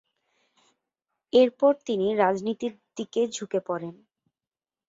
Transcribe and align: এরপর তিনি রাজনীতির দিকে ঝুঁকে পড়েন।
এরপর 1.33 1.73
তিনি 1.85 2.07
রাজনীতির 2.15 2.73
দিকে 2.97 3.21
ঝুঁকে 3.35 3.59
পড়েন। 3.67 3.95